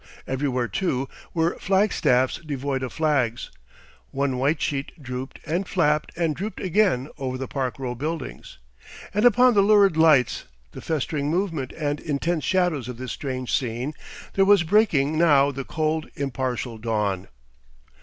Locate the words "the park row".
7.37-7.93